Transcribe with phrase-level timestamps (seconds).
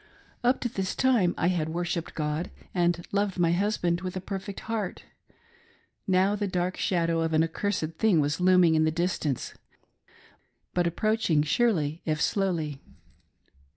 [0.43, 4.61] Up to this time I had worshipped God and loved my hushand with a perfect
[4.61, 5.03] heart.
[6.07, 9.53] Now the dark shadow of an accursed thing was looming in the distance,
[10.73, 12.81] but approach ing surely if slowly.